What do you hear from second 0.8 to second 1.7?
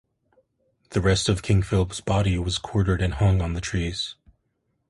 The rest of King